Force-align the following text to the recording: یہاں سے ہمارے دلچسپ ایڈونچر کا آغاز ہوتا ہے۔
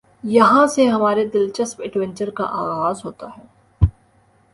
یہاں 0.23 0.65
سے 0.67 0.85
ہمارے 0.87 1.25
دلچسپ 1.27 1.81
ایڈونچر 1.81 2.29
کا 2.29 2.45
آغاز 2.61 3.05
ہوتا 3.05 3.27
ہے۔ 3.37 3.43